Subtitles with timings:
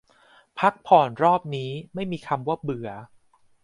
[0.59, 2.89] พักผ่อนรอบนี้ไม่มีคำว่าเบื่อ